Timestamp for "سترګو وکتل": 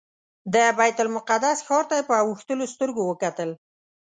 2.73-3.49